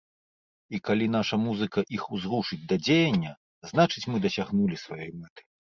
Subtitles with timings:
[0.77, 3.31] І калі наша музыка іх узрушыць да дзеяння,
[3.75, 5.41] значыць мы дасягнулі сваёй мэты.